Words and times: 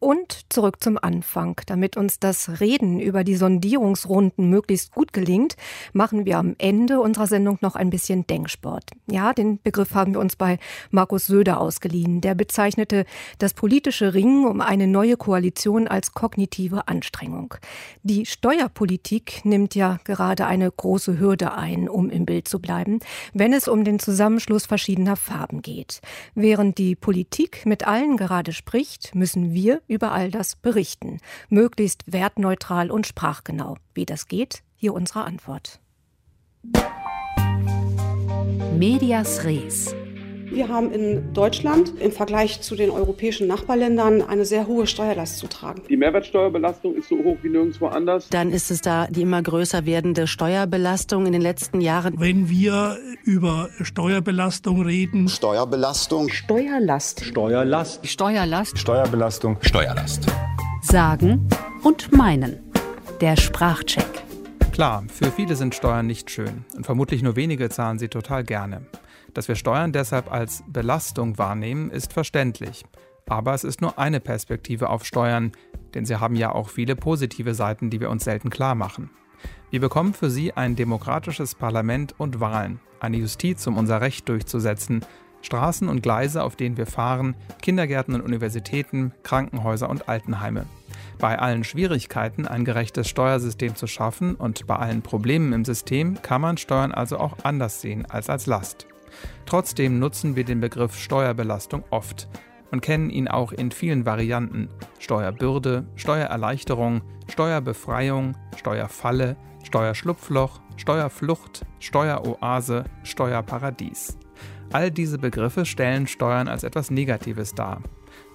und 0.00 0.46
zurück 0.48 0.82
zum 0.82 0.98
Anfang. 1.00 1.60
Damit 1.66 1.96
uns 1.96 2.18
das 2.18 2.60
Reden 2.60 3.00
über 3.00 3.22
die 3.22 3.36
Sondierungsrunden 3.36 4.48
möglichst 4.48 4.92
gut 4.92 5.12
gelingt, 5.12 5.56
machen 5.92 6.24
wir 6.24 6.38
am 6.38 6.56
Ende 6.58 7.00
unserer 7.00 7.26
Sendung 7.26 7.58
noch 7.60 7.76
ein 7.76 7.90
bisschen 7.90 8.26
Denksport. 8.26 8.90
Ja, 9.10 9.34
den 9.34 9.60
Begriff 9.62 9.94
haben 9.94 10.14
wir 10.14 10.20
uns 10.20 10.36
bei 10.36 10.58
Markus 10.90 11.26
Söder 11.26 11.60
ausgeliehen. 11.60 12.22
Der 12.22 12.34
bezeichnete 12.34 13.04
das 13.38 13.52
politische 13.52 14.14
Ringen 14.14 14.46
um 14.46 14.62
eine 14.62 14.86
neue 14.86 15.18
Koalition 15.18 15.86
als 15.86 16.12
kognitive 16.12 16.88
Anstrengung. 16.88 17.54
Die 18.02 18.24
Steuerpolitik 18.24 19.44
nimmt 19.44 19.74
ja 19.74 20.00
gerade 20.04 20.46
eine 20.46 20.70
große 20.70 21.18
Hürde 21.18 21.52
ein, 21.52 21.90
um 21.90 22.08
im 22.08 22.24
Bild 22.24 22.48
zu 22.48 22.58
bleiben, 22.58 23.00
wenn 23.34 23.52
es 23.52 23.68
um 23.68 23.84
den 23.84 23.98
Zusammenschluss 23.98 24.64
verschiedener 24.64 25.16
Farben 25.16 25.60
geht. 25.60 26.00
Während 26.34 26.78
die 26.78 26.96
Politik 26.96 27.66
mit 27.66 27.86
allen 27.86 28.16
gerade 28.16 28.54
spricht, 28.54 29.14
müssen 29.14 29.52
wir 29.52 29.82
über 29.90 30.12
all 30.12 30.30
das 30.30 30.56
berichten. 30.56 31.18
Möglichst 31.48 32.10
wertneutral 32.10 32.90
und 32.90 33.06
sprachgenau. 33.06 33.76
Wie 33.92 34.06
das 34.06 34.28
geht, 34.28 34.62
hier 34.76 34.94
unsere 34.94 35.24
Antwort. 35.24 35.80
Medias 38.78 39.44
Res. 39.44 39.94
Wir 40.50 40.68
haben 40.68 40.90
in 40.90 41.32
Deutschland 41.32 41.92
im 42.00 42.10
Vergleich 42.10 42.60
zu 42.60 42.74
den 42.74 42.90
europäischen 42.90 43.46
Nachbarländern 43.46 44.20
eine 44.20 44.44
sehr 44.44 44.66
hohe 44.66 44.88
Steuerlast 44.88 45.38
zu 45.38 45.46
tragen. 45.46 45.82
Die 45.88 45.96
Mehrwertsteuerbelastung 45.96 46.96
ist 46.96 47.08
so 47.08 47.16
hoch 47.18 47.36
wie 47.42 47.50
nirgendwo 47.50 47.86
anders. 47.86 48.28
Dann 48.30 48.50
ist 48.50 48.72
es 48.72 48.80
da 48.80 49.06
die 49.06 49.22
immer 49.22 49.42
größer 49.42 49.86
werdende 49.86 50.26
Steuerbelastung 50.26 51.26
in 51.26 51.32
den 51.32 51.40
letzten 51.40 51.80
Jahren. 51.80 52.18
Wenn 52.18 52.48
wir 52.48 52.98
über 53.22 53.68
Steuerbelastung 53.80 54.82
reden. 54.82 55.28
Steuerbelastung. 55.28 56.28
Steuerlast. 56.30 57.24
Steuerlast. 57.24 58.06
Steuerlast. 58.06 58.78
Steuerbelastung. 58.78 59.56
Steuerlast. 59.60 60.26
Sagen 60.82 61.48
und 61.84 62.10
meinen. 62.12 62.58
Der 63.20 63.36
Sprachcheck. 63.36 64.24
Klar, 64.72 65.04
für 65.12 65.30
viele 65.30 65.54
sind 65.54 65.74
Steuern 65.74 66.06
nicht 66.06 66.30
schön 66.30 66.64
und 66.74 66.86
vermutlich 66.86 67.22
nur 67.22 67.36
wenige 67.36 67.68
zahlen 67.68 67.98
sie 67.98 68.08
total 68.08 68.42
gerne. 68.42 68.80
Dass 69.34 69.48
wir 69.48 69.54
Steuern 69.54 69.92
deshalb 69.92 70.30
als 70.32 70.64
Belastung 70.66 71.38
wahrnehmen, 71.38 71.90
ist 71.90 72.12
verständlich. 72.12 72.84
Aber 73.28 73.54
es 73.54 73.62
ist 73.62 73.80
nur 73.80 73.98
eine 73.98 74.18
Perspektive 74.18 74.90
auf 74.90 75.04
Steuern, 75.04 75.52
denn 75.94 76.04
sie 76.04 76.16
haben 76.16 76.34
ja 76.34 76.52
auch 76.52 76.68
viele 76.68 76.96
positive 76.96 77.54
Seiten, 77.54 77.88
die 77.88 78.00
wir 78.00 78.10
uns 78.10 78.24
selten 78.24 78.50
klar 78.50 78.74
machen. 78.74 79.10
Wir 79.70 79.80
bekommen 79.80 80.14
für 80.14 80.30
sie 80.30 80.52
ein 80.54 80.74
demokratisches 80.74 81.54
Parlament 81.54 82.14
und 82.18 82.40
Wahlen, 82.40 82.80
eine 82.98 83.18
Justiz, 83.18 83.66
um 83.68 83.76
unser 83.76 84.00
Recht 84.00 84.28
durchzusetzen, 84.28 85.04
Straßen 85.42 85.88
und 85.88 86.02
Gleise, 86.02 86.42
auf 86.42 86.56
denen 86.56 86.76
wir 86.76 86.86
fahren, 86.86 87.34
Kindergärten 87.62 88.14
und 88.14 88.20
Universitäten, 88.20 89.12
Krankenhäuser 89.22 89.88
und 89.88 90.08
Altenheime. 90.08 90.66
Bei 91.18 91.38
allen 91.38 91.64
Schwierigkeiten, 91.64 92.46
ein 92.46 92.64
gerechtes 92.64 93.08
Steuersystem 93.08 93.76
zu 93.76 93.86
schaffen 93.86 94.34
und 94.34 94.66
bei 94.66 94.76
allen 94.76 95.02
Problemen 95.02 95.52
im 95.52 95.64
System 95.64 96.20
kann 96.20 96.40
man 96.40 96.56
Steuern 96.56 96.92
also 96.92 97.18
auch 97.18 97.36
anders 97.44 97.80
sehen 97.80 98.06
als 98.06 98.28
als 98.28 98.46
Last. 98.46 98.86
Trotzdem 99.46 99.98
nutzen 99.98 100.36
wir 100.36 100.44
den 100.44 100.60
Begriff 100.60 100.96
Steuerbelastung 100.96 101.84
oft 101.90 102.28
und 102.70 102.82
kennen 102.82 103.10
ihn 103.10 103.28
auch 103.28 103.52
in 103.52 103.70
vielen 103.70 104.06
Varianten. 104.06 104.68
Steuerbürde, 104.98 105.86
Steuererleichterung, 105.96 107.02
Steuerbefreiung, 107.28 108.36
Steuerfalle, 108.56 109.36
Steuerschlupfloch, 109.64 110.60
Steuerflucht, 110.76 111.66
Steueroase, 111.78 112.84
Steuerparadies. 113.02 114.18
All 114.72 114.90
diese 114.90 115.18
Begriffe 115.18 115.66
stellen 115.66 116.06
Steuern 116.06 116.48
als 116.48 116.62
etwas 116.62 116.90
Negatives 116.90 117.54
dar. 117.54 117.82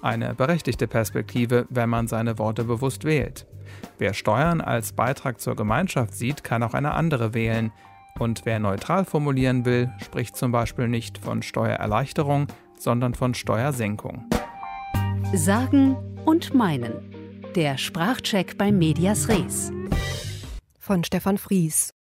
Eine 0.02 0.34
berechtigte 0.34 0.86
Perspektive, 0.86 1.66
wenn 1.70 1.88
man 1.88 2.08
seine 2.08 2.38
Worte 2.38 2.64
bewusst 2.64 3.04
wählt. 3.04 3.46
Wer 3.98 4.14
Steuern 4.14 4.60
als 4.60 4.92
Beitrag 4.92 5.40
zur 5.40 5.56
Gemeinschaft 5.56 6.14
sieht, 6.14 6.44
kann 6.44 6.62
auch 6.62 6.74
eine 6.74 6.92
andere 6.92 7.34
wählen, 7.34 7.72
und 8.20 8.44
wer 8.44 8.58
neutral 8.58 9.04
formulieren 9.04 9.64
will, 9.64 9.90
spricht 10.02 10.36
zum 10.36 10.52
Beispiel 10.52 10.88
nicht 10.88 11.18
von 11.18 11.42
Steuererleichterung, 11.42 12.46
sondern 12.78 13.14
von 13.14 13.34
Steuersenkung. 13.34 14.24
Sagen 15.34 15.96
und 16.24 16.54
meinen. 16.54 17.14
Der 17.54 17.78
Sprachcheck 17.78 18.58
bei 18.58 18.70
Medias 18.70 19.28
Res. 19.28 19.72
Von 20.78 21.04
Stefan 21.04 21.38
Fries. 21.38 21.96